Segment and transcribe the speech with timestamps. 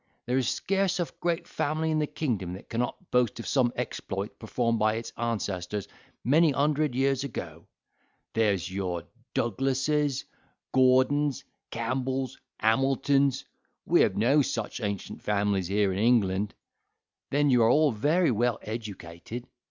[0.25, 4.33] There is scarce a great family in the kingdom that cannot boast of some exploits
[4.39, 5.87] performed by its ancestors
[6.23, 7.67] many hundred years ago.
[8.33, 9.03] There's your
[9.35, 10.25] Douglasses,
[10.71, 13.45] Gordons, Campbells, Hamiltons.
[13.85, 16.55] We have no such ancient families here in England.
[17.29, 19.45] Then you are all very well educated.